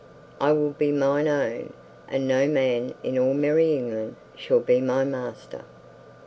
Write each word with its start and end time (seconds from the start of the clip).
"I 0.39 0.51
will 0.51 0.71
be 0.71 0.91
mine 0.91 1.27
own, 1.27 1.73
and 2.07 2.27
no 2.27 2.47
man 2.47 2.95
in 3.03 3.19
all 3.19 3.35
merry 3.35 3.73
England 3.75 4.15
shall 4.35 4.59
be 4.59 4.81
my 4.81 5.03
master." 5.03 5.61